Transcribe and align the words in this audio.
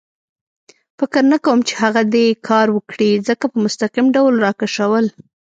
فکر 0.99 1.21
نه 1.31 1.37
کوم 1.45 1.59
چې 1.67 1.73
هغه 1.83 2.01
دې 2.13 2.25
کار 2.49 2.67
وکړي، 2.71 3.11
ځکه 3.27 3.45
په 3.51 3.57
مستقیم 3.63 4.07
ډول 4.15 4.33
را 4.45 4.51
کشول. 4.61 5.05